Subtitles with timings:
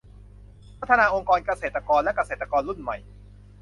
[0.79, 2.97] พัฒนาองค์กรเกษตรกรและเกษตรกรรุ่นใหม่